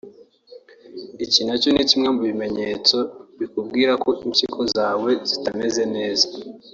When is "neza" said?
5.95-6.27